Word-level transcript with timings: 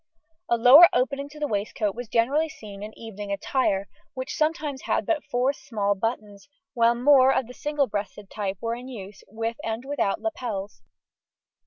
A 0.49 0.57
lower 0.57 0.89
opening 0.93 1.29
to 1.29 1.39
the 1.39 1.45
waistcoat 1.47 1.93
was 1.93 2.07
generally 2.07 2.49
seen 2.49 2.81
in 2.81 2.91
evening 2.97 3.31
attire, 3.31 3.87
which 4.15 4.33
sometimes 4.35 4.81
had 4.85 5.05
but 5.05 5.23
four 5.23 5.53
small 5.53 5.93
buttons, 5.93 6.49
while 6.73 6.95
more 6.95 7.31
of 7.31 7.45
the 7.45 7.53
single 7.53 7.85
breasted 7.85 8.27
type 8.31 8.57
were 8.61 8.73
in 8.73 8.87
use, 8.87 9.23
with 9.27 9.57
and 9.63 9.85
without 9.85 10.19
lapels. 10.19 10.81